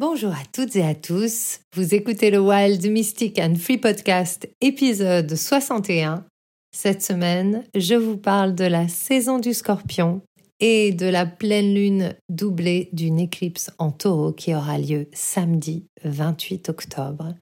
[0.00, 1.60] Bonjour à toutes et à tous.
[1.76, 6.24] Vous écoutez le Wild Mystic and Free Podcast, épisode 61.
[6.74, 10.22] Cette semaine, je vous parle de la saison du scorpion
[10.60, 16.70] et de la pleine lune doublée d'une éclipse en taureau qui aura lieu samedi 28
[16.70, 17.34] octobre.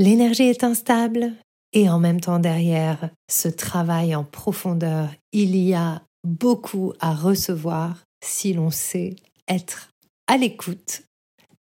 [0.00, 1.32] L'énergie est instable
[1.72, 8.02] et en même temps derrière ce travail en profondeur, il y a beaucoup à recevoir
[8.20, 9.14] si l'on sait
[9.46, 9.90] être
[10.26, 11.04] à l'écoute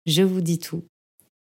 [0.06, 0.84] je vous dis tout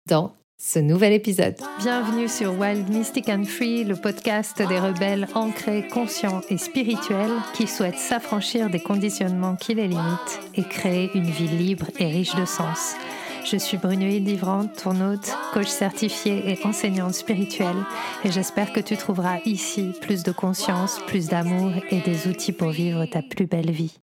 [0.08, 1.56] dans ce nouvel épisode.
[1.80, 7.66] Bienvenue sur Wild Mystic and Free, le podcast des rebelles ancrés, conscients et spirituels qui
[7.66, 12.44] souhaitent s'affranchir des conditionnements qui les limitent et créer une vie libre et riche de
[12.44, 12.96] sens.
[13.46, 17.86] Je suis Brunoïde Livrante, ton hôte, coach certifié et enseignante spirituelle,
[18.26, 22.72] et j'espère que tu trouveras ici plus de conscience, plus d'amour et des outils pour
[22.72, 23.98] vivre ta plus belle vie.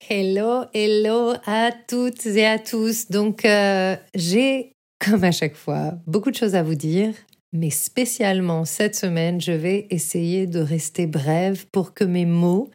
[0.00, 3.08] Hello, hello à toutes et à tous.
[3.10, 4.72] Donc, euh, j'ai,
[5.04, 7.14] comme à chaque fois, beaucoup de choses à vous dire,
[7.52, 12.70] mais spécialement cette semaine, je vais essayer de rester brève pour que mes mots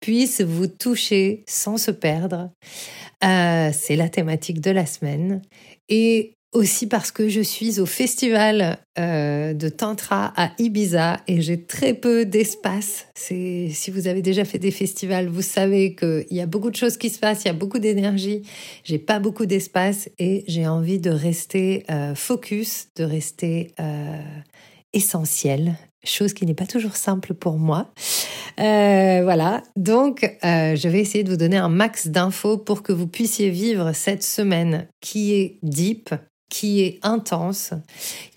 [0.00, 2.50] puissent vous toucher sans se perdre.
[3.24, 5.42] Euh, c'est la thématique de la semaine.
[5.88, 11.64] Et aussi parce que je suis au festival euh, de Tantra à Ibiza et j'ai
[11.64, 13.06] très peu d'espace.
[13.14, 16.96] Si vous avez déjà fait des festivals, vous savez qu'il y a beaucoup de choses
[16.96, 18.42] qui se passent, il y a beaucoup d'énergie.
[18.82, 24.20] J'ai pas beaucoup d'espace et j'ai envie de rester euh, focus, de rester euh,
[24.92, 27.92] essentiel, chose qui n'est pas toujours simple pour moi.
[28.58, 33.50] voilà, donc je vais essayer de vous donner un max d'infos pour que vous puissiez
[33.50, 36.12] vivre cette semaine qui est deep,
[36.50, 37.72] qui est intense,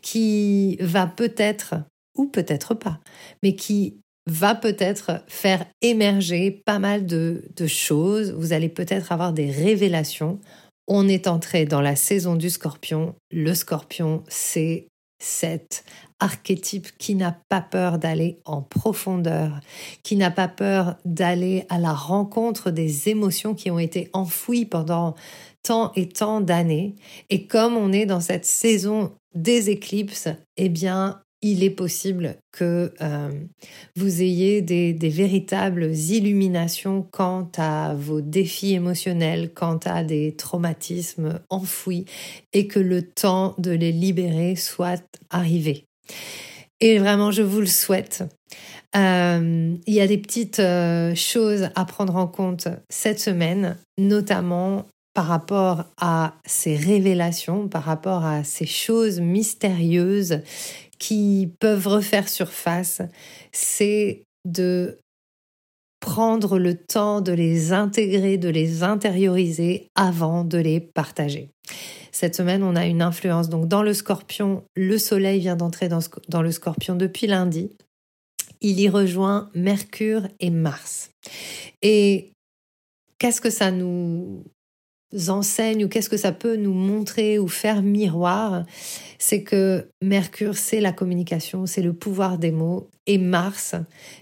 [0.01, 1.75] qui va peut-être,
[2.15, 2.99] ou peut-être pas,
[3.41, 8.31] mais qui va peut-être faire émerger pas mal de, choses.
[8.31, 10.39] Vous allez peut-être avoir des révélations.
[10.87, 13.15] On est entré dans la saison du scorpion.
[13.31, 14.87] Le scorpion, c'est
[15.19, 15.85] cet
[16.19, 19.59] archétype qui n'a pas peur d'aller en profondeur,
[20.03, 25.15] qui n'a pas peur d'aller à la rencontre des émotions qui ont été enfouies pendant
[25.63, 26.95] tant et tant d'années.
[27.29, 32.93] Et comme on est dans cette saison des éclipses, eh bien, il est possible que
[33.01, 33.29] euh,
[33.97, 42.05] vous ayez des, véritables illuminations quant à vos défis émotionnels, quant à des traumatismes enfouis,
[42.53, 45.85] et que le temps de les libérer soit arrivé.
[46.79, 48.23] Et vraiment, je vous le souhaite.
[48.95, 54.85] Euh, il y a des petites euh, choses à prendre en compte cette semaine, notamment
[55.13, 60.41] par rapport à ces révélations, par rapport à ces choses mystérieuses
[60.97, 63.01] qui peuvent refaire surface,
[63.51, 64.97] c'est de
[65.99, 71.49] prendre le temps de les intégrer, de les intérioriser avant de les partager.
[72.11, 73.49] Cette semaine, on a une influence.
[73.49, 77.71] Donc, dans le scorpion, le soleil vient d'entrer dans, dans, le scorpion depuis lundi.
[78.61, 81.09] Il y rejoint Mercure et Mars.
[81.81, 82.31] Et
[83.17, 84.43] qu'est-ce que ça nous
[85.27, 88.65] enseigne ou qu'est-ce que ça peut nous montrer ou faire miroir,
[89.19, 93.75] c'est que Mercure, c'est la communication, c'est le pouvoir des mots, et Mars,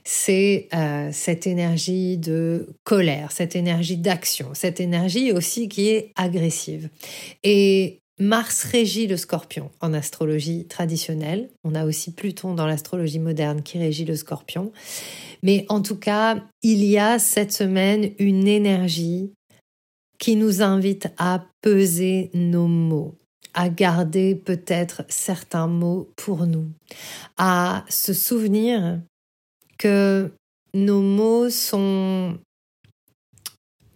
[0.04, 6.90] c'est euh, cette énergie de colère, cette énergie d'action, cette énergie aussi qui est agressive.
[7.44, 11.50] Et Mars régit le scorpion en astrologie traditionnelle.
[11.64, 14.72] On a aussi Pluton dans l'astrologie moderne qui régit le scorpion.
[15.44, 19.32] Mais en tout cas, il y a cette semaine une énergie
[20.22, 23.16] qui nous invite à peser nos mots,
[23.56, 26.68] à garder peut-être certains mots pour nous,
[27.38, 29.02] à se souvenir
[29.80, 30.32] que
[30.76, 32.38] nos mots sont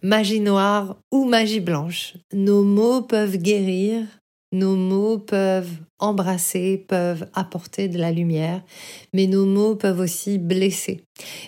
[0.02, 2.14] magie noire ou magie blanche.
[2.32, 4.04] Nos mots peuvent guérir,
[4.50, 8.64] nos mots peuvent embrasser, peuvent apporter de la lumière,
[9.12, 11.04] mais nos mots peuvent aussi blesser.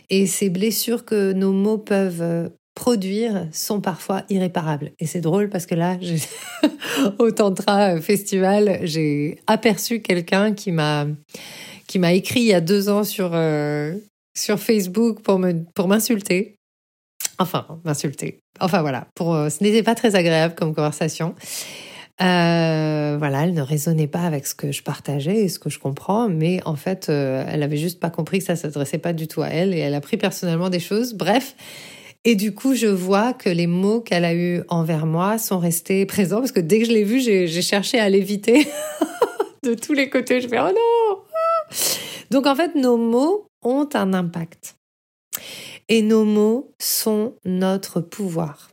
[0.09, 4.93] Et ces blessures que nos mots peuvent produire sont parfois irréparables.
[5.00, 5.99] Et c'est drôle parce que là,
[7.19, 11.06] au Tantra Festival, j'ai aperçu quelqu'un qui m'a
[11.88, 13.94] qui m'a écrit il y a deux ans sur euh,
[14.37, 16.55] sur Facebook pour me pour m'insulter.
[17.41, 18.38] Enfin, m'insulter.
[18.61, 21.35] Enfin voilà, pour euh, ce n'était pas très agréable comme conversation.
[22.20, 25.81] Euh, voilà, elle ne résonnait pas avec ce que je partageais et ce que je
[25.81, 29.43] comprends, mais en fait, elle avait juste pas compris que ça s'adressait pas du tout
[29.43, 31.14] à elle et elle a pris personnellement des choses.
[31.14, 31.55] Bref,
[32.25, 36.05] et du coup, je vois que les mots qu'elle a eus envers moi sont restés
[36.05, 38.67] présents parce que dès que je l'ai vu, j'ai cherché à l'éviter
[39.62, 40.41] de tous les côtés.
[40.41, 41.69] Je fais oh non
[42.31, 44.76] Donc en fait, nos mots ont un impact.
[45.88, 48.70] Et nos mots sont notre pouvoir.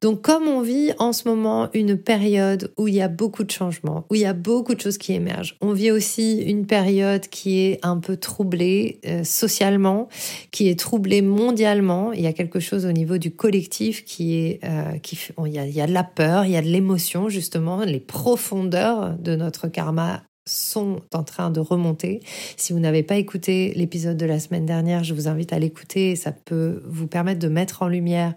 [0.00, 3.50] Donc comme on vit en ce moment une période où il y a beaucoup de
[3.50, 7.26] changements, où il y a beaucoup de choses qui émergent, on vit aussi une période
[7.28, 10.08] qui est un peu troublée euh, socialement,
[10.50, 12.12] qui est troublée mondialement.
[12.12, 15.58] Il y a quelque chose au niveau du collectif qui est, euh, qui, il, y
[15.58, 19.16] a, il y a de la peur, il y a de l'émotion justement, les profondeurs
[19.18, 22.20] de notre karma sont en train de remonter.
[22.56, 26.16] Si vous n'avez pas écouté l'épisode de la semaine dernière, je vous invite à l'écouter.
[26.16, 28.34] Ça peut vous permettre de mettre en lumière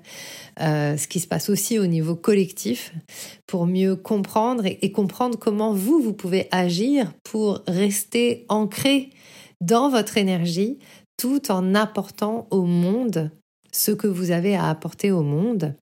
[0.61, 2.93] euh, ce qui se passe aussi au niveau collectif
[3.47, 9.09] pour mieux comprendre et, comprendre comment vous, vous pouvez agir pour rester ancré
[9.59, 10.77] dans votre énergie
[11.17, 13.31] tout en apportant au monde
[13.71, 15.75] ce que vous avez à apporter au monde.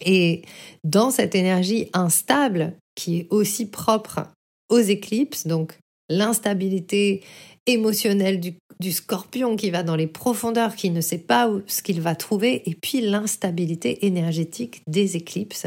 [0.00, 0.42] Et
[0.84, 4.28] dans cette énergie instable qui est aussi propre
[4.70, 5.78] aux éclipses, donc
[6.08, 7.22] l'instabilité
[7.66, 8.54] émotionnelle du,
[8.92, 12.68] scorpion qui va dans les profondeurs, qui ne sait pas où, ce qu'il va trouver,
[12.68, 15.66] et puis l'instabilité énergétique des éclipses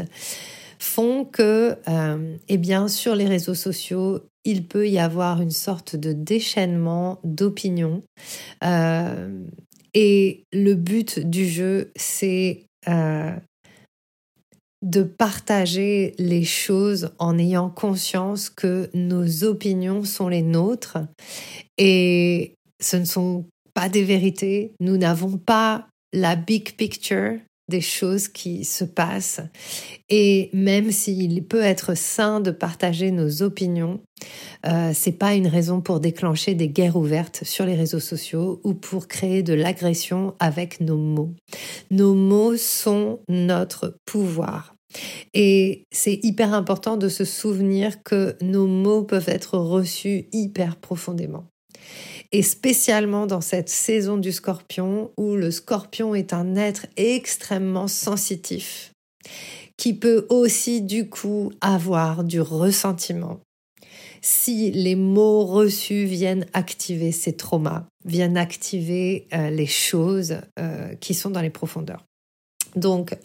[0.80, 5.96] font que, euh, eh bien, sur les réseaux sociaux, il peut y avoir une sorte
[5.96, 8.02] de déchaînement d'opinions.
[8.64, 9.44] Euh,
[9.94, 13.32] et le but du jeu, c'est euh,
[14.84, 20.98] de partager les choses en ayant conscience que nos opinions sont les nôtres
[21.78, 24.72] et ce ne sont pas des vérités.
[24.80, 27.38] Nous n'avons pas la big picture
[27.68, 29.40] des choses qui se passent.
[30.10, 34.00] Et même s'il peut être sain de partager nos opinions,
[34.66, 38.74] euh, c'est pas une raison pour déclencher des guerres ouvertes sur les réseaux sociaux ou
[38.74, 41.32] pour créer de l'agression avec nos mots.
[41.90, 44.73] Nos mots sont notre pouvoir.
[45.32, 51.44] Et c'est hyper important de se souvenir que nos mots peuvent être reçus hyper profondément.
[52.32, 58.92] Et spécialement dans cette saison du scorpion, où le scorpion est un être extrêmement sensitif,
[59.76, 63.40] qui peut aussi du coup avoir du ressentiment.
[64.20, 71.12] Si les mots reçus viennent activer ces traumas, viennent activer euh, les choses euh, qui
[71.12, 72.04] sont dans les profondeurs.
[72.76, 73.16] Donc,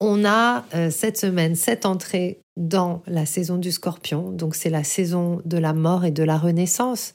[0.00, 4.30] on a euh, cette semaine cette entrée dans la saison du scorpion.
[4.32, 7.12] Donc, c'est la saison de la mort et de la renaissance.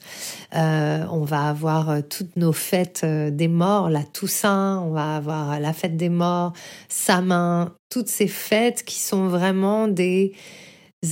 [0.54, 5.60] Euh, on va avoir euh, toutes nos fêtes des morts, la Toussaint, on va avoir
[5.60, 6.52] la fête des morts,
[6.88, 10.32] Samin, toutes ces fêtes qui sont vraiment des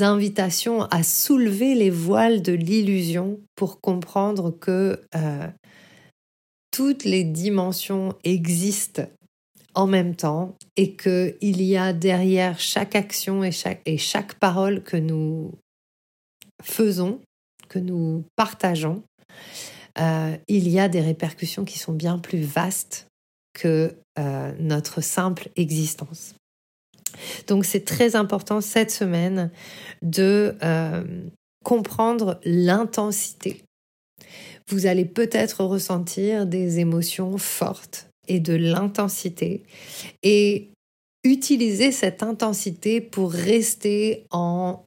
[0.00, 4.98] invitations à soulever les voiles de l'illusion pour comprendre que
[6.70, 9.02] toutes les dimensions existent
[9.74, 14.82] en même temps et qu'il y a derrière chaque action et chaque, et chaque parole
[14.82, 15.52] que nous
[16.62, 17.20] faisons,
[17.68, 19.02] que nous partageons,
[19.98, 23.06] euh, il y a des répercussions qui sont bien plus vastes
[23.52, 26.34] que euh, notre simple existence.
[27.46, 29.50] Donc c'est très important cette semaine
[30.00, 31.04] de euh,
[31.64, 33.62] comprendre l'intensité.
[34.68, 39.62] Vous allez peut-être ressentir des émotions fortes, et de l'intensité
[40.22, 40.70] et
[41.22, 44.84] utiliser cette intensité pour rester en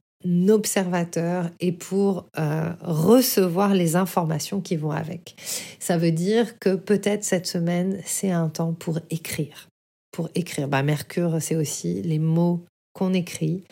[0.48, 5.36] observateur et pour euh, recevoir les informations qui vont avec.
[5.78, 9.68] Ça veut dire que peut-être cette semaine, c'est un temps pour écrire.
[10.10, 10.66] Pour écrire.
[10.66, 13.62] Bah, Mercure, c'est aussi les mots qu'on écrit.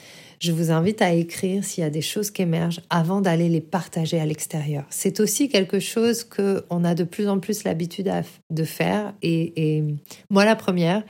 [0.44, 3.62] Je vous invite à écrire s'il y a des choses qui émergent avant d'aller les
[3.62, 4.84] partager à l'extérieur.
[4.90, 8.12] C'est aussi quelque chose que on a de plus en plus l'habitude
[8.50, 9.14] de faire.
[9.22, 9.82] Et,
[10.28, 11.02] moi, la première,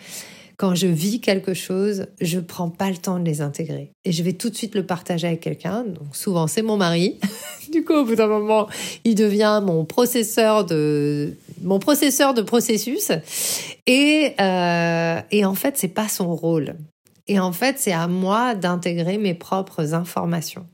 [0.56, 4.22] quand je vis quelque chose, je prends pas le temps de les intégrer et je
[4.22, 5.82] vais tout de suite le partager avec quelqu'un.
[5.82, 7.18] Donc souvent c'est mon mari.
[7.72, 8.68] du coup, au bout d'un moment,
[9.02, 13.10] il devient mon processeur de mon processeur de processus.
[13.88, 16.76] Et euh, et en fait, c'est pas son rôle.
[17.26, 20.66] Et en fait, c'est à moi d'intégrer mes propres informations.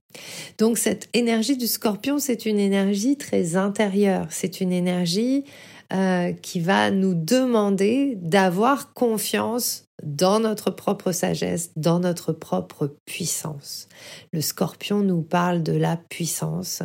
[0.58, 4.26] Donc cette énergie du scorpion, c'est une énergie très intérieure.
[4.30, 5.44] C'est une énergie
[5.92, 13.88] euh, qui va nous demander d'avoir confiance dans notre propre sagesse, dans notre propre puissance.
[14.32, 16.82] Le scorpion nous parle de la puissance,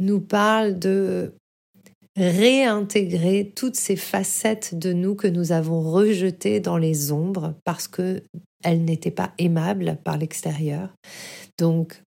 [0.00, 1.34] nous parle de
[2.16, 8.22] réintégrer toutes ces facettes de nous que nous avons rejetées dans les ombres parce que
[8.62, 10.90] elles n'étaient pas aimables par l'extérieur.
[11.58, 12.02] Donc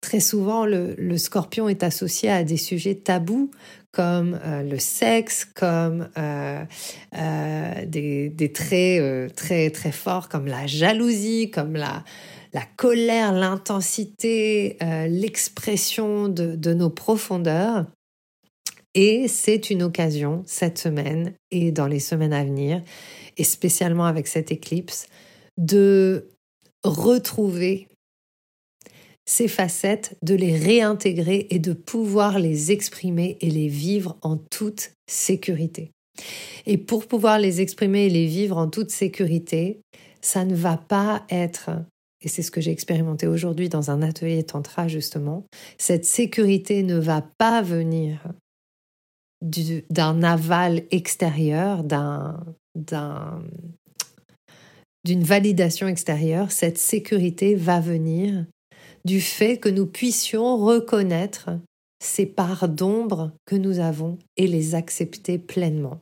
[0.00, 3.50] très souvent le, scorpion est associé à des sujets tabous
[3.92, 6.64] comme euh, le sexe, comme euh,
[7.16, 12.04] euh, des, traits très très forts comme la jalousie, comme la
[12.54, 17.84] la colère, l'intensité, l'expression de nos profondeurs.
[18.94, 22.82] Et c'est une occasion cette semaine et dans les semaines à venir,
[23.36, 25.08] et spécialement avec cette éclipse,
[25.58, 26.28] de
[26.84, 27.88] retrouver
[29.26, 34.92] ces facettes, de les réintégrer et de pouvoir les exprimer et les vivre en toute
[35.06, 35.90] sécurité.
[36.64, 39.80] Et pour pouvoir les exprimer et les vivre en toute sécurité,
[40.22, 41.70] ça ne va pas être,
[42.22, 45.44] et c'est ce que j'ai expérimenté aujourd'hui dans un atelier tantra justement,
[45.76, 48.32] cette sécurité ne va pas venir
[49.42, 52.44] d'un aval extérieur, d'un,
[55.08, 58.44] d'une validation extérieure, cette sécurité va venir
[59.06, 61.48] du fait que nous puissions reconnaître
[61.98, 65.98] ces parts d'ombre que nous avons et les accepter pleinement.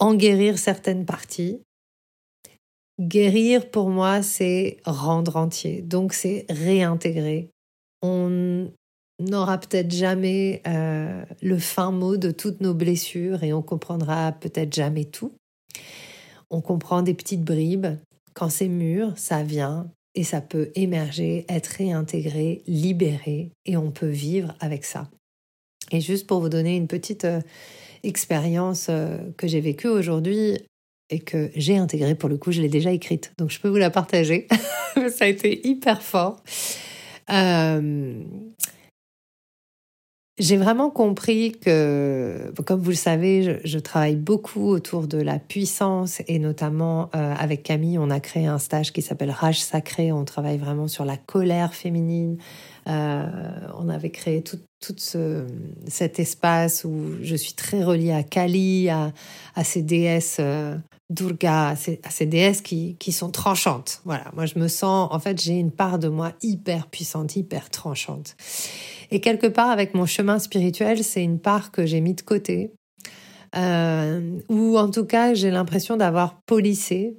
[0.00, 1.60] En guérir certaines parties.
[3.00, 5.82] Guérir pour moi, c'est rendre entier.
[5.82, 7.50] Donc c'est réintégrer.
[8.02, 8.68] On
[9.20, 14.74] n'aura peut-être jamais euh, le fin mot de toutes nos blessures et on comprendra peut-être
[14.74, 15.30] jamais tout.
[16.50, 17.86] On comprend des petites bribes.
[18.34, 24.08] Quand c'est mûr, ça vient et ça peut émerger, être réintégré, libéré et on peut
[24.08, 25.08] vivre avec ça.
[25.92, 27.40] Et juste pour vous donner une petite euh,
[28.02, 30.58] expérience euh, que j'ai vécue aujourd'hui
[31.10, 33.76] et que j'ai intégrée pour le coup, je l'ai déjà écrite, donc je peux vous
[33.76, 34.48] la partager.
[35.10, 36.42] ça a été hyper fort.
[37.30, 38.14] Euh,
[40.38, 46.20] j'ai vraiment compris que, comme vous le savez, je, travaille beaucoup autour de la puissance
[46.28, 50.12] et notamment euh, avec Camille, on a créé un stage qui s'appelle Rage Sacré.
[50.12, 52.36] On travaille vraiment sur la colère féminine.
[52.86, 53.26] Euh,
[53.78, 54.58] on avait créé tout,
[54.98, 55.46] ce,
[55.88, 59.12] cet espace où je suis très reliée à Kali, à,
[59.64, 60.76] ces déesses euh,
[61.08, 64.02] Durga, à ces, à ces déesses qui, qui sont tranchantes.
[64.04, 67.70] Voilà, moi je me sens, en fait, j'ai une part de moi hyper puissante, hyper
[67.70, 68.36] tranchante.
[69.10, 72.72] Et quelque part, avec mon chemin spirituel, c'est une part que j'ai mis de côté,
[73.56, 77.16] euh, ou en tout cas, j'ai l'impression d'avoir polissé.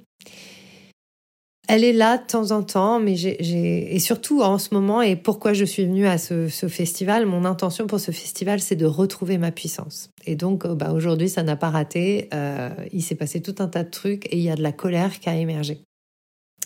[1.70, 5.16] Elle est là de temps en temps, mais j'ai et surtout en ce moment et
[5.16, 7.26] pourquoi je suis venue à ce, festival.
[7.26, 10.08] Mon intention pour ce festival, c'est de retrouver ma puissance.
[10.24, 12.28] Et donc, euh, bah, aujourd'hui, ça n'a pas raté.
[12.32, 14.72] Euh, il s'est passé tout un tas de trucs et il y a de la
[14.72, 15.82] colère qui a émergé.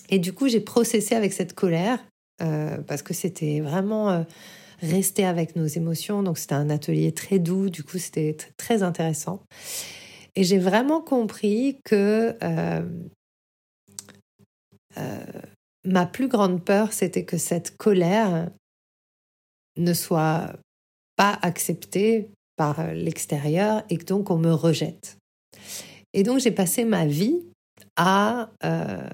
[0.08, 1.98] Et du coup, j'ai processé avec cette colère
[2.88, 4.24] parce que c'était vraiment
[4.82, 6.22] rester avec nos émotions.
[6.22, 9.42] Donc c'était un atelier très doux, du coup c'était très intéressant.
[10.34, 12.82] Et j'ai vraiment compris que euh,
[14.98, 15.24] euh,
[15.84, 18.50] ma plus grande peur, c'était que cette colère
[19.76, 20.52] ne soit
[21.16, 25.18] pas acceptée par l'extérieur et que donc on me rejette.
[26.12, 27.42] Et donc j'ai passé ma vie
[27.96, 29.08] à euh,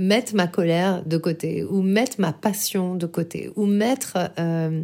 [0.00, 4.82] mettre ma colère de côté, ou mettre ma passion de côté, ou mettre euh,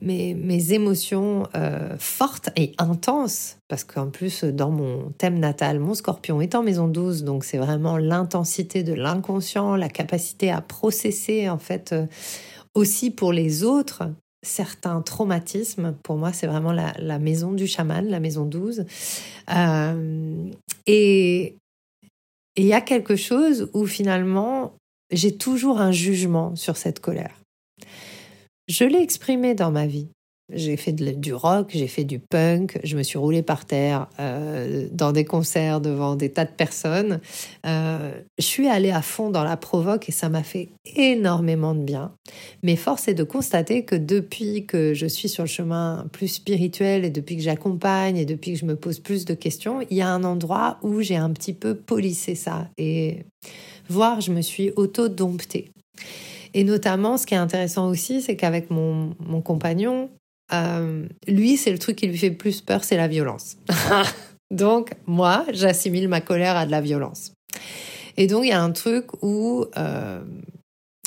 [0.00, 5.92] mes, mes, émotions euh, fortes et intenses, parce qu'en plus, dans mon thème natal, mon
[5.92, 11.50] scorpion est en maison 12, donc c'est vraiment l'intensité de l'inconscient, la capacité à processer,
[11.50, 12.06] en fait, euh,
[12.74, 14.04] aussi pour les autres,
[14.42, 15.94] certains traumatismes.
[16.02, 18.86] Pour moi, c'est vraiment la, la, maison du chaman, la maison 12.
[20.86, 21.56] et
[22.56, 24.74] et il y a quelque chose où finalement,
[25.10, 27.34] j'ai toujours un jugement sur cette colère.
[28.68, 30.08] Je l'ai exprimé dans ma vie.
[30.54, 34.86] J'ai fait du rock, j'ai fait du punk, je me suis roulée par terre euh,
[34.92, 37.20] dans des concerts devant des tas de personnes.
[37.66, 41.82] Euh, je suis allée à fond dans la provoque et ça m'a fait énormément de
[41.82, 42.12] bien.
[42.62, 47.04] Mais force est de constater que depuis que je suis sur le chemin plus spirituel
[47.04, 50.02] et depuis que j'accompagne et depuis que je me pose plus de questions, il y
[50.02, 53.24] a un endroit où j'ai un petit peu polissé ça et
[53.88, 55.72] voire je me suis auto-domptée.
[56.54, 60.10] Et notamment, ce qui est intéressant aussi, c'est qu'avec mon, mon, compagnon,
[60.52, 63.56] euh, lui, c'est le truc qui lui fait plus peur, c'est la violence.
[64.50, 67.32] donc, moi, j'assimile ma colère à de la violence.
[68.16, 70.22] Et donc, il y a un truc où, euh,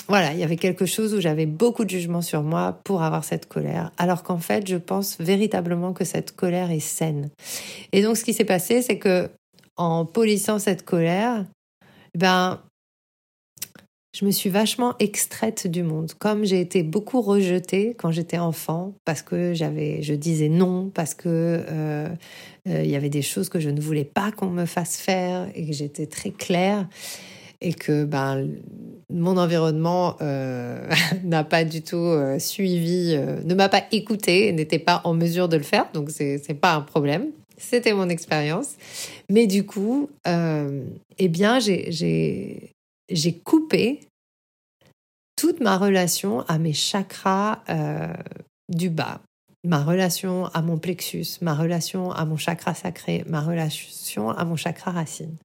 [0.08, 3.24] voilà, il y avait quelque chose où j'avais beaucoup de jugement sur moi pour avoir
[3.24, 7.30] cette colère, alors qu'en fait, je pense véritablement que cette colère est saine.
[7.92, 9.30] Et donc, ce qui s'est passé, c'est que
[9.78, 11.46] en polissant cette colère,
[12.18, 12.62] ben,
[14.16, 16.14] je me suis vachement extraite du monde.
[16.18, 21.14] Comme j'ai été beaucoup rejetée quand j'étais enfant, parce que j'avais, je disais non, parce
[21.14, 22.08] que euh,
[22.70, 25.50] euh, il y avait des choses que je ne voulais pas qu'on me fasse faire
[25.54, 26.88] et que j'étais très claire
[27.60, 28.48] et que ben
[29.10, 30.90] mon environnement euh,
[31.26, 35.64] n'a pas du tout suivi, ne m'a pas écouté, n'était pas en mesure de le
[35.64, 37.28] faire, donc c'est c'est pas un problème.
[37.58, 38.76] C'était mon expérience,
[39.30, 42.75] mais du coup, eh bien j'ai
[43.10, 44.02] j'ai coupé
[45.36, 48.14] toute ma relation à mes chakras euh,
[48.70, 49.22] du bas,
[49.66, 54.56] ma relation à mon plexus, ma relation à mon chakra sacré, ma relation à mon
[54.56, 55.36] chakra racine.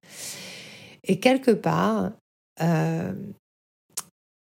[1.03, 2.11] Et quelque part,
[2.61, 3.13] euh,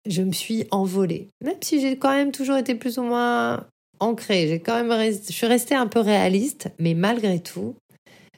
[0.07, 1.29] je me suis envolée.
[1.43, 3.67] Même si j'ai quand même toujours été plus ou moins
[4.01, 7.75] ancrée, j'ai quand même je suis restée un peu réaliste, mais malgré tout,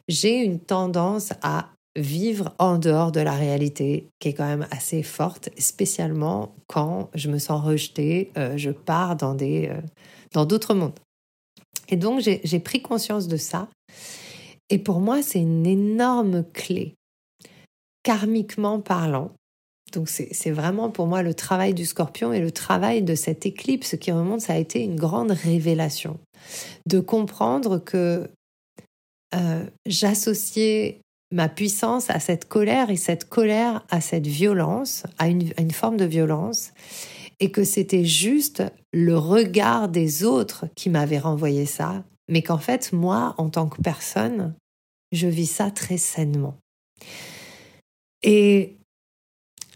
[0.08, 5.02] j'ai une tendance à vivre en dehors de la réalité qui est quand même assez
[5.02, 9.80] forte, spécialement quand je me sens rejetée, euh, je pars dans des euh,
[10.32, 10.98] dans d'autres mondes.
[11.88, 13.68] Et donc j'ai pris conscience de ça.
[14.70, 16.94] Et pour moi, c'est une énorme clé,
[18.02, 19.30] karmiquement parlant.
[19.92, 23.96] Donc c'est vraiment pour moi le travail du scorpion et le travail de cette éclipse
[23.96, 26.18] qui remonte, ça a été une grande révélation.
[26.86, 28.28] De comprendre que
[29.34, 31.00] euh, j'associais
[31.32, 36.04] ma puissance à cette colère et cette colère à cette violence, à une, forme de
[36.04, 36.72] violence,
[37.40, 42.92] et que c'était juste le regard des autres qui m'avait renvoyé ça, mais qu'en fait,
[42.92, 44.54] moi, en tant que personne,
[45.12, 46.56] je vis ça très sainement.
[48.22, 48.76] Et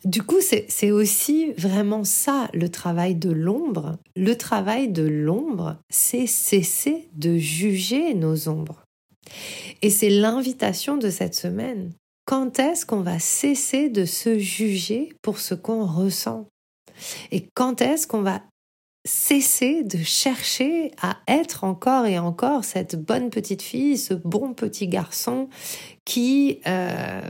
[0.05, 3.99] du coup, c'est aussi vraiment ça, le travail de l'ombre.
[4.17, 8.83] Le travail de l'ombre, c'est cesser de juger nos ombres.
[9.83, 11.93] Et c'est l'invitation de cette semaine.
[12.27, 16.47] Quand est-ce qu'on va cesser de se juger pour ce qu'on ressent?
[17.33, 18.43] Et quand est-ce qu'on va
[19.07, 24.89] cesser de chercher à être encore et encore cette bonne petite fille, ce bon petit
[24.89, 25.49] garçon
[26.05, 27.23] qui euh,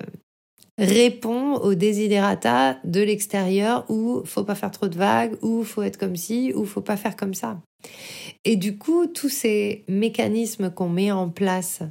[0.79, 5.99] répond aux desiderata de l'extérieur où faut pas faire trop de vagues, où faut être
[5.99, 7.61] comme ci, où faut pas faire comme ça?
[8.45, 11.83] Et du coup, tous ces mécanismes qu'on met en place,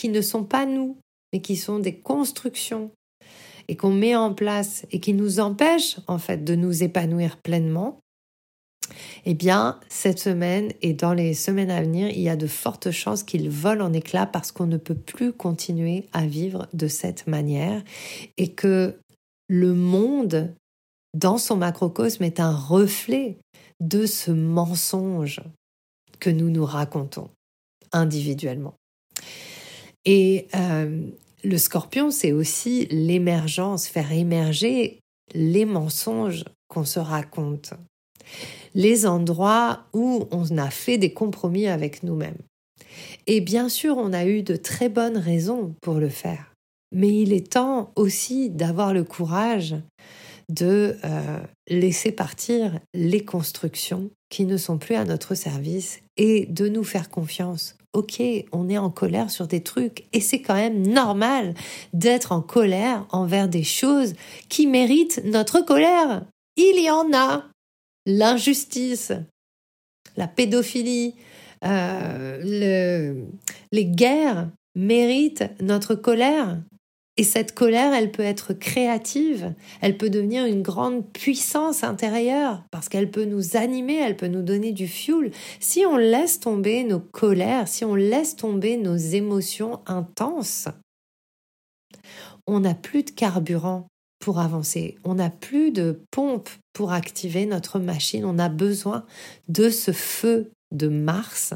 [0.00, 0.96] qui ne sont pas nous,
[1.30, 2.90] mais qui sont des constructions,
[3.68, 8.00] et qu'on met en place et qui nous empêchent en fait de nous épanouir pleinement,
[9.26, 12.90] eh bien, cette semaine et dans les semaines à venir, il y a de fortes
[12.90, 17.26] chances qu'ils volent en éclats parce qu'on ne peut plus continuer à vivre de cette
[17.26, 17.84] manière
[18.38, 18.98] et que
[19.48, 20.54] le monde,
[21.12, 23.36] dans son macrocosme, est un reflet
[23.80, 25.42] de ce mensonge
[26.20, 27.28] que nous nous racontons
[27.92, 28.79] individuellement.
[30.04, 31.06] Et euh,
[31.44, 35.00] le scorpion, c'est aussi l'émergence, faire émerger
[35.34, 37.72] les mensonges qu'on se raconte,
[38.74, 42.38] les endroits où on a fait des compromis avec nous-mêmes.
[43.26, 46.52] Et bien sûr, on a eu de très bonnes raisons pour le faire,
[46.92, 49.76] mais il est temps aussi d'avoir le courage
[50.48, 56.68] de euh, laisser partir les constructions qui ne sont plus à notre service et de
[56.68, 57.76] nous faire confiance.
[57.92, 58.22] Ok,
[58.52, 61.54] on est en colère sur des trucs et c'est quand même normal
[61.92, 64.14] d'être en colère envers des choses
[64.48, 66.24] qui méritent notre colère.
[66.56, 67.46] Il y en a.
[68.06, 69.12] L'injustice,
[70.16, 71.14] la pédophilie,
[71.64, 73.22] euh,
[73.72, 76.62] les guerres méritent notre colère.
[77.20, 79.52] Et cette colère, elle peut être créative,
[79.82, 84.40] elle peut devenir une grande puissance intérieure, parce qu'elle peut nous animer, elle peut nous
[84.40, 85.30] donner du fuel.
[85.60, 90.68] Si on laisse tomber nos colères, si on laisse tomber nos émotions intenses,
[92.46, 93.86] on n'a plus de carburant
[94.18, 99.04] pour avancer, on n'a plus de pompe pour activer notre machine, on a besoin
[99.48, 101.52] de ce feu de Mars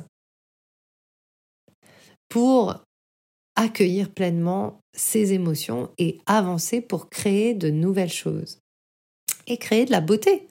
[2.29, 2.85] pour
[3.57, 8.59] accueillir pleinement ses émotions et avancer pour créer de nouvelles choses
[9.47, 10.49] et créer de la beauté.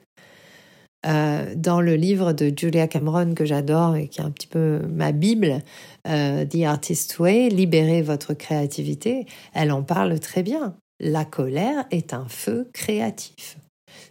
[1.06, 4.78] Euh, dans le livre de Julia Cameron que j'adore et qui est un petit peu
[4.88, 5.62] ma Bible,
[6.08, 10.76] euh, The Artist Way, Libérer votre créativité, elle en parle très bien.
[11.00, 13.58] La colère est un feu créatif.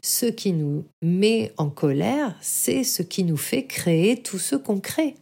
[0.04, 4.80] Ce qui nous met en colère, c'est ce qui nous fait créer tout ce qu'on
[4.80, 5.16] crée.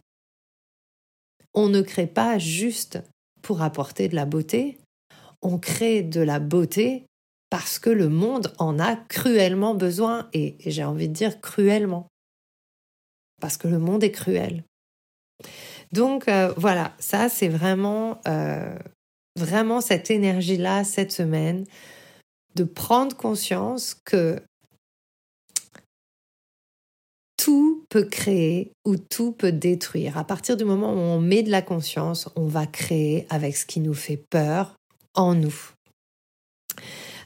[1.54, 2.98] On ne crée pas juste
[3.42, 4.78] pour apporter de la beauté,
[5.42, 7.06] on crée de la beauté
[7.50, 12.08] parce que le monde en a cruellement besoin, et j'ai envie de dire cruellement,
[13.40, 14.64] parce que le monde est cruel.
[15.92, 18.74] Donc euh, voilà, ça c'est vraiment, euh,
[19.36, 21.66] vraiment cette énergie-là cette semaine,
[22.54, 24.40] de prendre conscience que
[27.42, 30.16] tout peut créer ou tout peut détruire.
[30.16, 33.66] À partir du moment où on met de la conscience, on va créer avec ce
[33.66, 34.76] qui nous fait peur
[35.14, 35.72] en nous.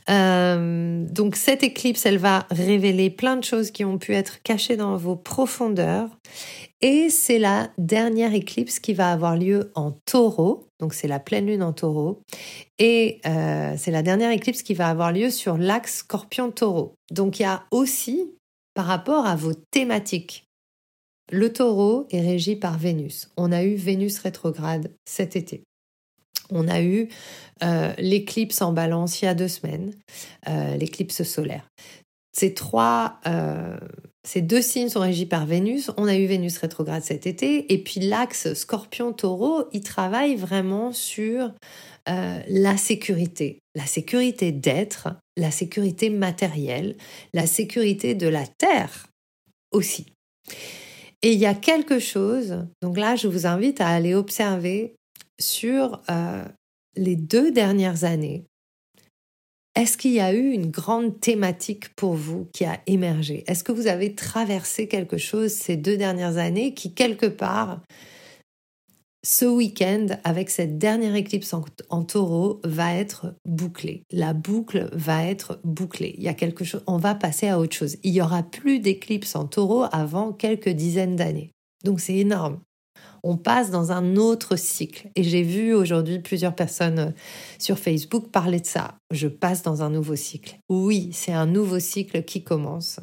[0.09, 4.76] Euh, donc cette éclipse, elle va révéler plein de choses qui ont pu être cachées
[4.76, 6.09] dans vos profondeurs.
[6.81, 10.68] Et c'est la dernière éclipse qui va avoir lieu en taureau.
[10.81, 12.22] Donc c'est la pleine lune en taureau.
[12.79, 16.94] Et euh, c'est la dernière éclipse qui va avoir lieu sur l'axe scorpion-taureau.
[17.11, 18.31] Donc il y a aussi
[18.77, 20.45] par rapport à vos thématiques.
[21.33, 23.31] Le taureau est régi par Vénus.
[23.39, 25.65] On a eu Vénus rétrograde cet été.
[26.51, 27.09] On a eu
[27.65, 29.95] euh, l'éclipse en balance il y a deux semaines,
[30.47, 31.67] euh, l'éclipse solaire.
[32.33, 33.79] Ces trois, euh,
[34.29, 35.91] ces deux signes sont régis par Vénus.
[35.97, 37.73] On a eu Vénus rétrograde cet été.
[37.73, 41.51] Et puis l'axe Scorpion-Taureau, il travaille vraiment sur
[42.07, 43.59] la sécurité.
[43.77, 46.97] La sécurité d'être, la sécurité matérielle,
[47.33, 49.07] la sécurité de la Terre
[49.71, 50.07] aussi.
[51.23, 54.97] Et il y a quelque chose, donc là je vous invite à aller observer
[55.39, 56.45] sur euh,
[56.97, 58.45] les deux dernières années,
[59.77, 63.45] est-ce qu'il y a eu une grande thématique pour vous qui a émergé?
[63.47, 67.83] Est-ce que vous avez traversé quelque chose ces deux dernières années qui, quelque part,
[69.27, 71.53] ce week-end, avec cette dernière éclipse
[71.91, 74.05] en, taureau, va être bouclé.
[74.12, 76.15] La boucle va être bouclée.
[76.17, 77.97] Il y a quelque chose, on va passer à autre chose.
[78.05, 81.51] Il y aura plus d'éclipse en taureau avant quelques dizaines d'années.
[81.85, 82.61] Donc c'est énorme
[83.25, 85.11] on passe dans un autre cycle.
[85.17, 87.11] Et j'ai vu aujourd'hui plusieurs personnes euh,
[87.59, 88.95] sur Facebook parler de ça.
[89.11, 90.61] Je passe dans un nouveau cycle.
[90.69, 93.01] Oui, c'est un nouveau cycle qui commence.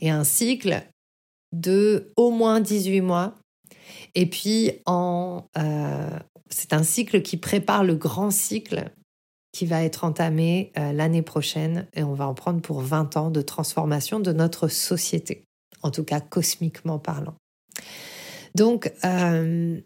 [0.00, 0.82] Et un cycle
[1.52, 3.34] de au moins 18 mois.
[4.14, 6.10] Et puis, euh,
[6.50, 8.90] c'est un cycle qui prépare le grand cycle
[9.52, 13.30] qui va être entamé euh, l'année prochaine et on va en prendre pour 20 ans
[13.30, 15.44] de transformation de notre société,
[15.82, 17.34] en tout cas cosmiquement parlant.
[18.54, 19.80] Donc, euh,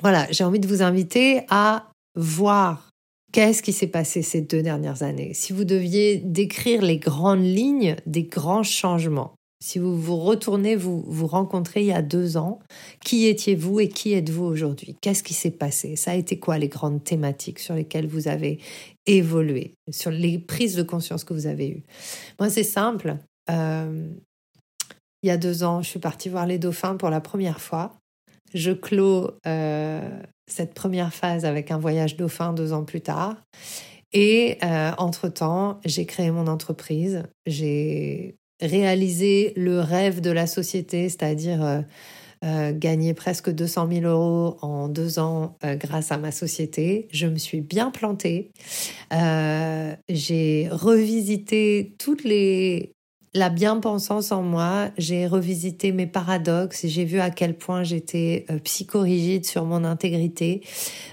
[0.00, 2.90] voilà, j'ai envie de vous inviter à voir
[3.32, 5.34] qu'est-ce qui s'est passé ces deux dernières années.
[5.34, 11.04] Si vous deviez décrire les grandes lignes des grands changements, si vous vous retournez, vous
[11.06, 12.58] vous rencontrez il y a deux ans,
[13.04, 14.96] qui étiez-vous et qui êtes-vous aujourd'hui?
[15.00, 15.94] Qu'est-ce qui s'est passé?
[15.94, 18.58] Ça a été quoi les grandes thématiques sur lesquelles vous avez
[19.06, 21.82] évolué, sur les prises de conscience que vous avez eues?
[22.40, 23.16] Moi, c'est simple.
[23.50, 24.08] Euh,
[25.22, 27.94] il y a deux ans, je suis partie voir les dauphins pour la première fois.
[28.54, 30.20] Je clôt euh,
[30.50, 33.36] cette première phase avec un voyage dauphin deux ans plus tard.
[34.12, 37.22] Et euh, entre-temps, j'ai créé mon entreprise.
[37.46, 41.84] J'ai réalisé le rêve de la société, c'est-à-dire
[42.44, 47.06] euh, gagner presque 200 000 euros en deux ans grâce à ma société.
[47.12, 48.50] Je me suis bien plantée.
[50.08, 52.94] j'ai revisité toutes les
[53.34, 58.58] la bien-pensance en moi, j'ai revisité mes paradoxes, j'ai vu à quel point j'étais euh,
[58.58, 60.60] psychorigide sur mon intégrité.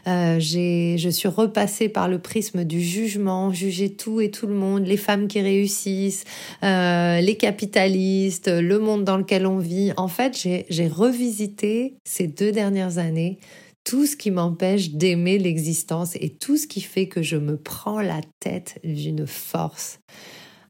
[0.05, 4.85] Euh, je suis repassée par le prisme du jugement, juger tout et tout le monde,
[4.85, 6.25] les femmes qui réussissent,
[6.63, 9.93] euh, les capitalistes, le monde dans lequel on vit.
[9.95, 13.39] En fait, j'ai revisité ces deux dernières années
[13.85, 18.01] tout ce qui m'empêche d'aimer l'existence et tout ce qui fait que je me prends
[18.01, 19.99] la tête d'une force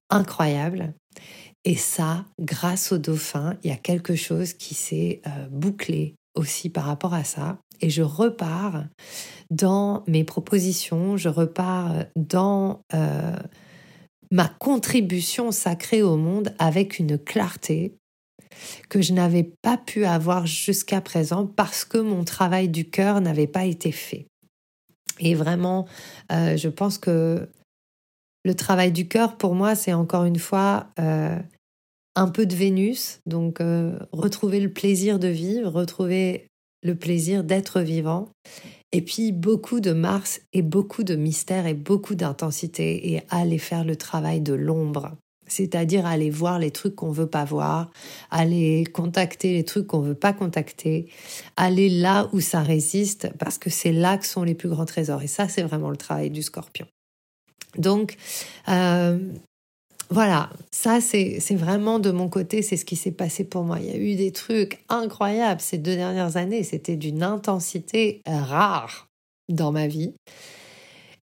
[0.10, 0.94] incroyable.
[1.65, 6.69] Et ça, grâce au dauphin, il y a quelque chose qui s'est euh, bouclé aussi
[6.69, 7.58] par rapport à ça.
[7.82, 8.86] Et je repars
[9.49, 13.36] dans mes propositions, je repars dans euh,
[14.32, 17.95] ma contribution sacrée au monde avec une clarté
[18.89, 23.47] que je n'avais pas pu avoir jusqu'à présent parce que mon travail du cœur n'avait
[23.47, 24.27] pas été fait.
[25.19, 25.88] Et vraiment,
[26.32, 27.49] euh, je pense que
[28.43, 31.38] le travail du cœur, pour moi, c'est encore une fois euh,
[32.15, 36.47] un peu de Vénus, donc euh, retrouver le plaisir de vivre, retrouver
[36.82, 38.30] le plaisir d'être vivant,
[38.91, 43.84] et puis beaucoup de Mars et beaucoup de mystère et beaucoup d'intensité, et aller faire
[43.84, 47.91] le travail de l'ombre, c'est-à-dire aller voir les trucs qu'on veut pas voir,
[48.32, 51.10] aller contacter les trucs qu'on veut pas contacter,
[51.58, 55.21] aller là où ça résiste, parce que c'est là que sont les plus grands trésors,
[55.21, 56.88] et ça c'est vraiment le travail du Scorpion.
[57.77, 58.17] Donc,
[58.67, 59.19] euh,
[60.10, 63.79] voilà, ça c'est vraiment de mon côté, c'est ce qui s'est passé pour moi.
[63.79, 69.08] Il y a eu des trucs incroyables ces deux dernières années, c'était d'une intensité rare
[69.49, 70.13] dans ma vie.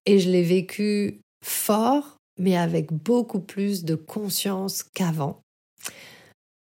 [0.06, 5.40] Et je l'ai vécu fort, mais avec beaucoup plus de conscience qu'avant.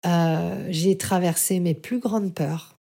[0.05, 2.75] Euh, j'ai traversé mes plus grandes peurs.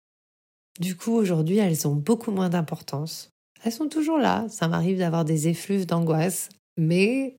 [0.80, 3.30] Du coup, aujourd'hui, elles ont beaucoup moins d'importance.
[3.64, 4.46] Elles sont toujours là.
[4.50, 7.36] Ça m'arrive d'avoir des effluves d'angoisse, mais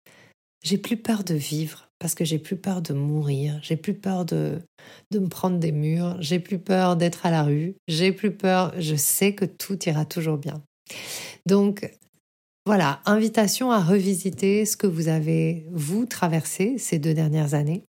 [0.63, 4.25] j'ai plus peur de vivre parce que j'ai plus peur de mourir, j'ai plus peur
[4.25, 4.61] de,
[5.11, 8.73] de me prendre des murs, j'ai plus peur d'être à la rue, j'ai plus peur,
[8.79, 10.63] je sais que tout ira toujours bien.
[11.47, 11.91] Donc
[12.67, 17.83] voilà, invitation à revisiter ce que vous avez, vous, traversé ces deux dernières années.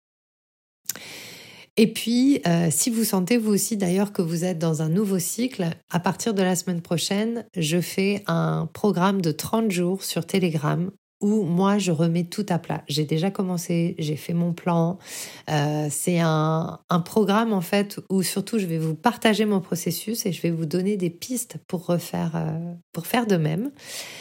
[1.79, 5.19] Et puis, euh, si vous sentez vous aussi d'ailleurs que vous êtes dans un nouveau
[5.19, 10.27] cycle, à partir de la semaine prochaine, je fais un programme de 30 jours sur
[10.27, 10.91] Telegram
[11.27, 12.83] moi je remets tout à plat.
[12.89, 14.99] J'ai déjà commencé, j'ai fait mon plan.
[15.51, 20.27] Euh, c'est un, un, programme en fait où surtout je vais vous partager mon processus
[20.27, 23.71] et je vais vous donner des pistes pour refaire, euh, pour faire de même.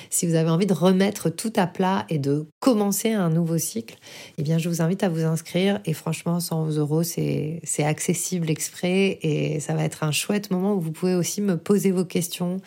[0.09, 3.97] Si vous avez envie de remettre tout à plat et de commencer un nouveau cycle,
[4.37, 9.19] eh bien je vous invite à vous inscrire et franchement 100 euros c'est accessible exprès
[9.21, 12.57] et ça va être un chouette moment où vous pouvez aussi me poser vos questions.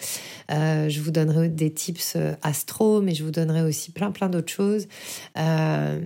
[0.51, 4.53] Euh, je vous donnerai des tips astro, mais je vous donnerai aussi plein plein d'autres
[4.53, 4.89] choses,
[5.37, 6.01] euh,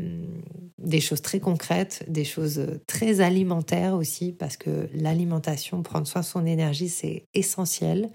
[0.79, 6.27] des choses très concrètes, des choses très alimentaires aussi, parce que l'alimentation, prendre soin de
[6.27, 8.11] son énergie, c'est essentiel.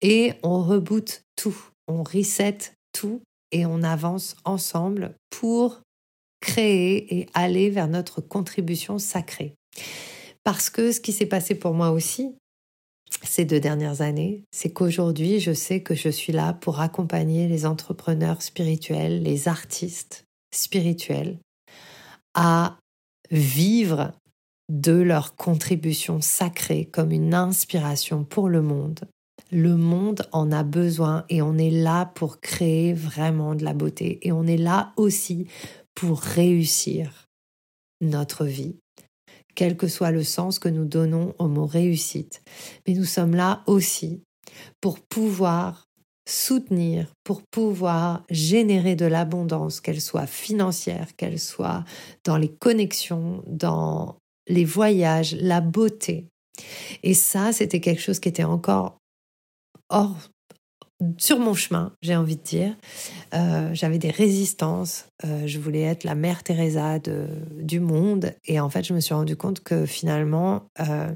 [0.00, 2.58] Et on reboot tout, on reset
[2.92, 5.82] tout et on avance ensemble pour
[6.40, 9.54] créer et aller vers notre contribution sacrée.
[10.44, 12.34] Parce que ce qui s'est passé pour moi aussi,
[13.22, 17.66] ces deux dernières années, c'est qu'aujourd'hui, je sais que je suis là pour accompagner les
[17.66, 21.38] entrepreneurs spirituels, les artistes spirituels
[22.34, 22.78] à
[23.30, 24.12] vivre
[24.70, 29.00] de leur contribution sacrée comme une inspiration pour le monde.
[29.50, 34.18] Le monde en a besoin et on est là pour créer vraiment de la beauté
[34.22, 35.46] et on est là aussi
[35.94, 37.26] pour réussir
[38.00, 38.76] notre vie
[39.54, 42.42] quel que soit le sens que nous donnons au mot réussite.
[42.86, 44.22] Mais nous sommes là aussi
[44.80, 45.88] pour pouvoir
[46.28, 51.84] soutenir, pour pouvoir générer de l'abondance, qu'elle soit financière, qu'elle soit
[52.24, 54.16] dans les connexions, dans
[54.48, 56.28] les voyages, la beauté.
[57.02, 58.98] Et ça, c'était quelque chose qui était encore
[59.88, 60.31] hors
[61.18, 62.76] sur mon chemin, j'ai envie de dire.
[63.34, 65.06] Euh, j'avais des résistances.
[65.24, 68.34] Euh, je voulais être la mère Teresa du monde.
[68.46, 71.12] Et en fait, je me suis rendu compte que finalement, euh,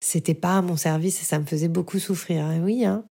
[0.00, 2.50] c'était pas à mon service et ça me faisait beaucoup souffrir.
[2.52, 3.04] Et oui, hein.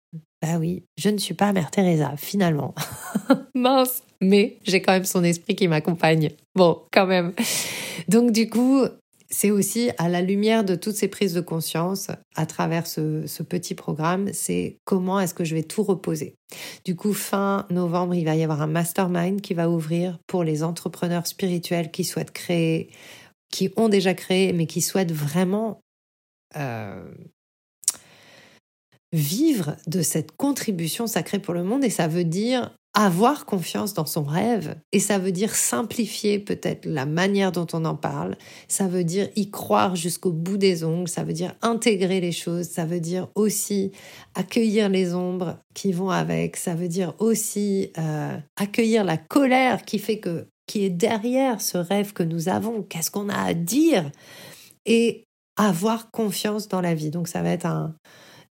[0.42, 2.74] Bah oui, je ne suis pas mère Teresa, finalement.
[3.54, 6.30] Mince, mais j'ai quand même son esprit qui m'accompagne.
[6.54, 7.32] Bon, quand même.
[8.08, 8.82] Donc du coup,
[9.34, 13.74] c'est aussi à la lumière de toutes ces prises de conscience à travers ce, petit
[13.74, 16.36] programme, c'est comment est-ce que je vais tout reposer.
[16.84, 20.62] Du coup, fin novembre, il va y avoir un mastermind qui va ouvrir pour les
[20.62, 22.90] entrepreneurs spirituels qui souhaitent créer,
[23.50, 25.80] qui ont déjà créé, mais qui souhaitent vraiment
[26.54, 27.04] euh,
[29.12, 31.82] vivre de cette contribution sacrée pour le monde.
[31.82, 34.76] Et ça veut dire avoir confiance dans son rêve.
[34.92, 38.36] Et ça veut dire simplifier peut-être la manière dont on en parle,
[38.68, 42.68] ça veut dire y croire jusqu'au bout des ongles, ça veut dire intégrer les choses,
[42.68, 43.90] ça veut dire aussi
[44.36, 49.98] accueillir les ombres qui vont avec, ça veut dire aussi euh, accueillir la colère qui
[49.98, 54.10] fait que qui est derrière ce rêve que nous avons, qu'est-ce qu'on a à dire?
[54.86, 55.24] Et
[55.56, 57.10] avoir confiance dans la vie.
[57.10, 57.94] Donc ça va être un,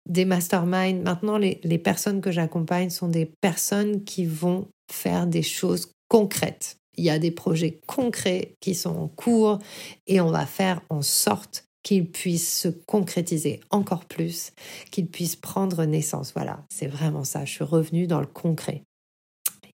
[0.07, 1.01] des masterminds.
[1.01, 6.77] Maintenant, les, les personnes que j'accompagne sont des personnes qui vont faire des choses concrètes.
[6.97, 9.59] Il y a des projets concrets qui sont en cours
[10.07, 14.51] et on va faire en sorte qu'ils puissent se concrétiser encore plus,
[14.91, 16.33] qu'ils puissent prendre naissance.
[16.33, 17.45] Voilà, c'est vraiment ça.
[17.45, 18.81] Je suis revenue dans le concret.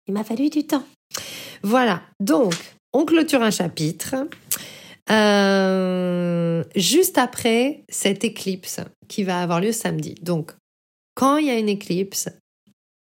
[0.08, 0.84] Il m'a fallu du temps.
[1.62, 2.54] Voilà, donc
[2.92, 4.26] on clôture un chapitre.
[5.10, 10.14] Euh, juste après cette éclipse qui va avoir lieu samedi.
[10.22, 10.52] Donc,
[11.14, 12.28] quand il y a une éclipse,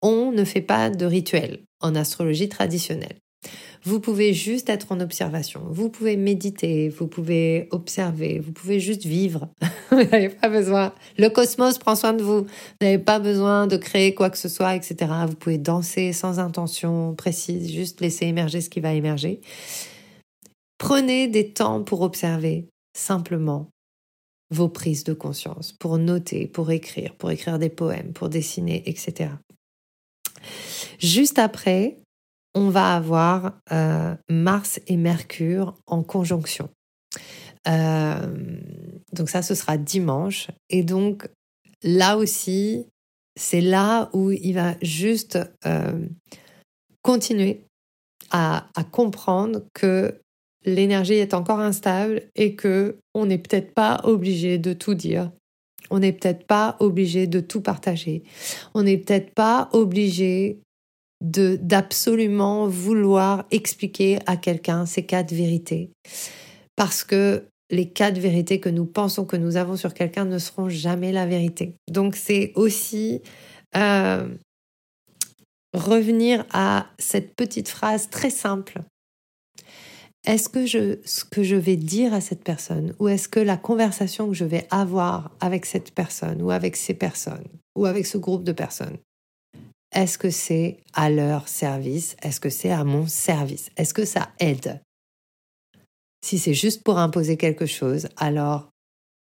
[0.02, 3.18] on ne fait pas de rituel en astrologie traditionnelle.
[3.84, 9.06] Vous pouvez juste être en observation, vous pouvez méditer, vous pouvez observer, vous pouvez juste
[9.06, 9.50] vivre.
[9.92, 10.92] vous n'avez pas besoin.
[11.20, 12.42] Le cosmos prend soin de vous.
[12.42, 12.48] Vous
[12.82, 15.12] n'avez pas besoin de créer quoi que ce soit, etc.
[15.28, 19.40] Vous pouvez danser sans intention précise, juste laisser émerger ce qui va émerger.
[20.86, 23.72] Prenez des temps pour observer simplement
[24.52, 29.32] vos prises de conscience, pour noter, pour écrire, pour écrire des poèmes, pour dessiner, etc.
[31.00, 31.98] Juste après,
[32.54, 36.70] on va avoir euh, Mars et Mercure en conjonction.
[37.68, 38.60] Euh,
[39.12, 40.50] donc ça, ce sera dimanche.
[40.70, 41.28] Et donc
[41.82, 42.86] là aussi,
[43.36, 46.08] c'est là où il va juste euh,
[47.02, 47.66] continuer
[48.30, 50.22] à, à, comprendre que
[50.66, 55.32] l'énergie est encore instable et que on n'est peut-être pas obligé de tout dire.
[55.92, 58.24] On n'est peut-être pas obligé de tout partager.
[58.74, 60.60] On n'est peut-être pas obligé
[61.24, 65.92] de d'absolument vouloir expliquer à quelqu'un ces quatre vérités.
[66.76, 70.70] Parce que les quatre vérités que nous pensons que nous avons sur quelqu'un ne seront
[70.70, 71.76] jamais la vérité.
[71.90, 73.22] Donc c'est aussi
[73.76, 74.28] euh,
[75.74, 78.82] revenir à cette petite phrase très simple
[80.26, 83.58] est-ce que je, ce que je vais dire à cette personne ou est-ce que la
[83.58, 88.18] conversation que je vais avoir avec cette personne ou avec ces personnes ou avec ce
[88.18, 88.98] groupe de personnes,
[89.94, 94.30] est-ce que c'est à leur service Est-ce que c'est à mon service Est-ce que ça
[94.40, 94.82] aide?
[96.24, 98.70] Si c'est juste pour imposer quelque chose, alors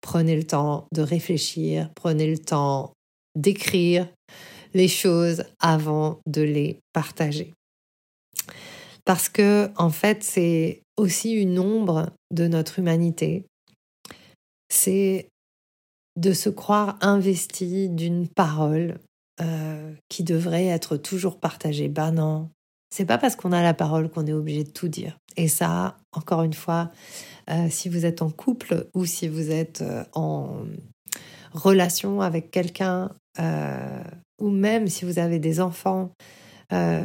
[0.01, 2.93] prenez le temps de réfléchir, prenez le temps
[3.35, 4.09] d'écrire
[4.75, 7.53] les choses avant de les partager.
[9.05, 13.45] Parce que, en fait, c'est aussi une ombre de notre humanité.
[14.69, 15.29] C'est
[16.17, 18.99] de se croire investi d'une parole
[19.41, 21.89] euh, qui devrait être toujours partagée.
[21.89, 22.51] Ben non,
[22.91, 25.19] c'est pas parce qu'on a la parole qu'on est obligé de tout dire.
[25.37, 26.91] Et ça, encore une fois,
[27.51, 30.59] euh, si vous êtes en couple ou si vous êtes euh, en
[31.53, 33.11] relation avec quelqu'un,
[34.41, 36.11] ou même si vous avez des enfants,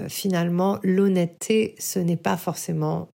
[0.09, 3.09] finalement, l'honnêteté, ce n'est pas forcément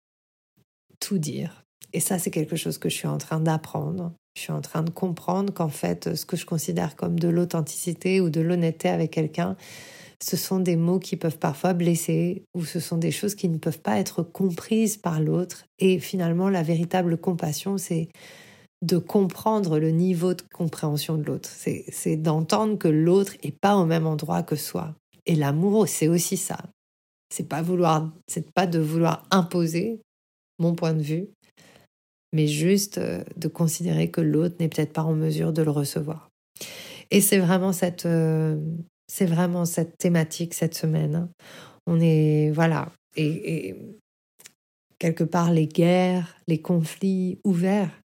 [0.98, 1.64] tout dire.
[1.92, 4.12] Et ça, c'est quelque chose que je suis en train d'apprendre.
[4.36, 8.20] Je suis en train de comprendre qu'en fait, ce que je considère comme de l'authenticité
[8.20, 9.56] ou de l'honnêteté avec quelqu'un,
[10.22, 13.58] ce sont des mots qui peuvent parfois blesser ou ce sont des choses qui ne
[13.58, 15.64] peuvent pas être comprises par l'autre.
[15.78, 18.08] Et finalement, la véritable compassion, c'est
[18.82, 21.48] de comprendre le niveau de compréhension de l'autre.
[21.50, 24.94] C'est d'entendre que l'autre n'est pas au même endroit que soi.
[25.30, 26.58] Et l'amour, c'est aussi ça.
[27.32, 30.00] C'est pas vouloir, c'est pas de vouloir imposer
[30.58, 31.28] mon point de vue,
[32.32, 36.30] mais juste euh, de considérer que l'autre n'est peut-être pas en mesure de le recevoir.
[37.12, 38.60] Et c'est vraiment cette, euh,
[39.06, 41.14] c'est vraiment cette thématique cette semaine.
[41.14, 41.28] Hein.
[41.86, 43.76] On est, voilà, et,
[44.98, 48.00] quelque part les guerres, les conflits ouverts,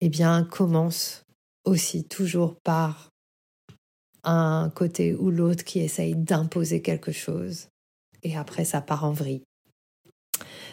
[0.00, 1.24] eh bien, commencent
[1.64, 3.10] aussi toujours par
[4.24, 7.68] un côté ou l'autre qui essaye d'imposer quelque chose.
[8.22, 9.42] Et après, ça part en vrille.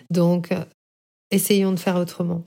[0.09, 0.53] Donc,
[1.31, 2.43] essayons de faire autrement.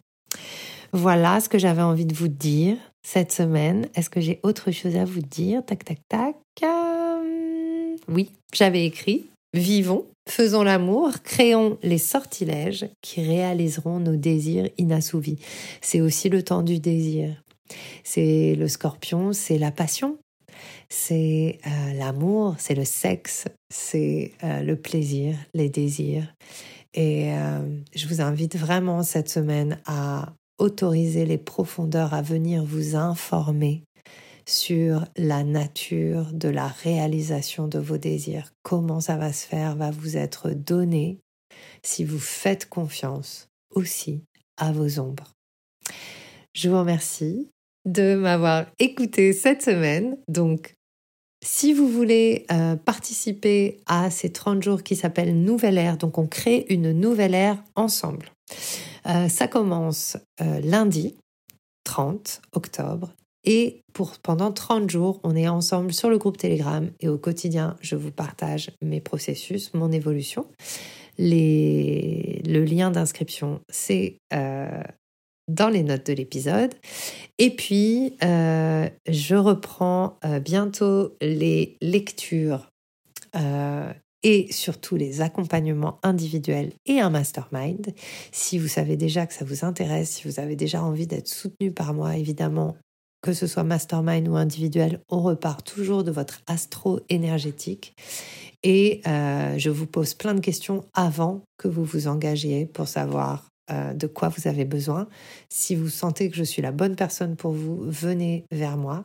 [0.92, 3.88] Voilà ce que j'avais envie de vous dire cette semaine.
[3.94, 5.64] Est-ce que j'ai autre chose à vous dire?
[5.64, 6.36] Tac, tac, tac.
[6.62, 15.38] Euh, oui, j'avais écrit Vivons, faisons l'amour, créons les sortilèges qui réaliseront nos désirs inassouvis.
[15.80, 17.42] C'est aussi le temps du désir.
[18.04, 20.18] C'est le scorpion, c'est la passion,
[20.90, 26.34] c'est euh, l'amour, c'est le sexe, c'est euh, le plaisir, les désirs.
[26.92, 27.60] Et euh,
[27.94, 33.82] je vous invite vraiment cette semaine à autoriser les profondeurs à venir vous informer
[34.46, 38.50] sur la nature de la réalisation de vos désirs.
[38.64, 41.18] Comment ça va se faire va vous être donné
[41.84, 44.24] si vous faites confiance aussi
[44.56, 45.32] à vos ombres.
[46.54, 47.48] Je vous remercie
[47.84, 50.18] de m'avoir écouté cette semaine.
[50.28, 50.74] Donc,
[51.42, 56.26] si vous voulez euh, participer à ces 30 jours qui s'appellent Nouvelle Ère, donc on
[56.26, 58.30] crée une nouvelle ère ensemble.
[59.06, 61.16] Euh, ça commence euh, lundi
[61.84, 67.08] 30 octobre et pour pendant 30 jours, on est ensemble sur le groupe Telegram et
[67.08, 70.46] au quotidien, je vous partage mes processus, mon évolution.
[71.18, 74.18] Le lien d'inscription, c'est
[75.54, 76.74] dans les notes de l'épisode.
[77.38, 82.68] Et puis, euh, je reprends euh, bientôt les lectures
[83.36, 87.94] euh, et surtout les accompagnements individuels et un mastermind.
[88.32, 91.72] Si vous savez déjà que ça vous intéresse, si vous avez déjà envie d'être soutenu
[91.72, 92.76] par moi, évidemment,
[93.22, 97.94] que ce soit mastermind ou individuel, on repart toujours de votre astro énergétique.
[98.62, 103.94] Et je vous pose plein de questions avant que vous vous engagiez pour savoir euh,
[103.94, 105.08] de quoi vous avez besoin.
[105.48, 109.04] Si vous sentez que je suis la bonne personne pour vous, venez vers moi.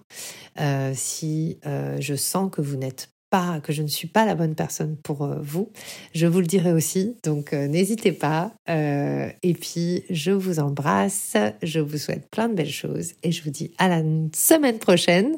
[0.59, 4.33] Euh, si euh, je sens que vous n'êtes pas, que je ne suis pas la
[4.33, 5.71] bonne personne pour vous,
[6.13, 7.17] je vous le dirai aussi.
[7.23, 8.53] Donc n'hésitez pas.
[8.67, 11.35] et puis je vous embrasse.
[11.61, 15.37] Je vous souhaite plein de belles choses et je vous dis à la semaine prochaine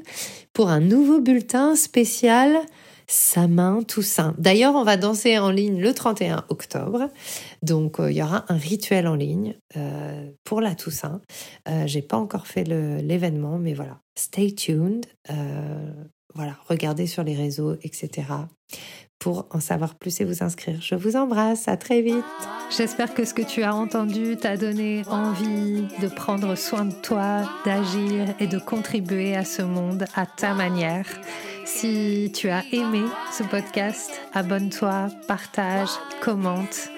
[0.54, 2.58] pour un nouveau bulletin spécial
[3.08, 4.36] sa main Toussaint.
[4.38, 7.10] D'ailleurs, on va danser en ligne le 31 octobre.
[7.64, 11.22] Donc, euh, il y aura un rituel en ligne euh, pour la Toussaint.
[11.70, 14.02] Euh, J'ai pas encore fait l'événement, mais voilà.
[14.16, 15.06] Stay tuned.
[16.36, 18.28] Voilà, regardez sur les réseaux, etc.
[19.18, 20.80] pour en savoir plus et vous inscrire.
[20.82, 22.24] Je vous embrasse, à très vite.
[22.70, 27.50] J'espère que ce que tu as entendu t'a donné envie de prendre soin de toi,
[27.66, 31.08] d'agir et de contribuer à ce monde à ta manière.
[31.68, 35.90] Si tu as aimé ce podcast, abonne-toi, partage,
[36.22, 36.90] commente.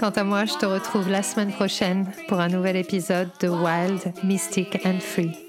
[0.00, 4.14] Quant à moi, je te retrouve la semaine prochaine pour un nouvel épisode de Wild,
[4.24, 5.47] Mystic and Free.